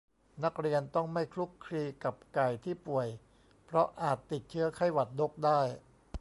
[0.43, 3.07] นักเรียนต้องไม่คลุกคลีกับไก่ที่ป่วย
[3.65, 5.61] เพราะอาจติดเชื้อไข้หวัดนกได้